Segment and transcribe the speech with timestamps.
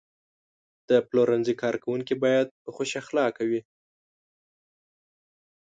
[0.89, 3.61] د پلورنځي کارکوونکي باید خوش اخلاقه وي.